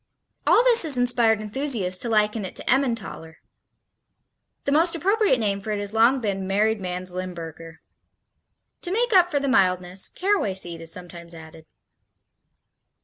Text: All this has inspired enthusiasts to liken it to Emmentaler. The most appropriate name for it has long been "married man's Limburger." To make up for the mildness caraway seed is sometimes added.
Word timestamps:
All 0.47 0.63
this 0.63 0.81
has 0.81 0.97
inspired 0.97 1.39
enthusiasts 1.41 1.99
to 1.99 2.09
liken 2.09 2.43
it 2.43 2.55
to 2.55 2.67
Emmentaler. 2.67 3.37
The 4.63 4.71
most 4.71 4.95
appropriate 4.95 5.37
name 5.39 5.59
for 5.59 5.69
it 5.69 5.79
has 5.79 5.93
long 5.93 6.19
been 6.19 6.47
"married 6.47 6.81
man's 6.81 7.11
Limburger." 7.11 7.81
To 8.81 8.91
make 8.91 9.13
up 9.13 9.29
for 9.29 9.39
the 9.39 9.47
mildness 9.47 10.09
caraway 10.09 10.55
seed 10.55 10.81
is 10.81 10.91
sometimes 10.91 11.35
added. 11.35 11.67